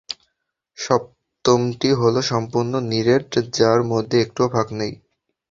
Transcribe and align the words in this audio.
সপ্তমটি 0.77 1.89
হলো 2.01 2.19
সম্পূর্ণ 2.31 2.73
নিরেট 2.91 3.27
যার 3.57 3.79
মধ্যে 3.91 4.17
একটুও 4.19 4.47
ফাঁকা 4.53 4.73
নেই। 4.79 4.93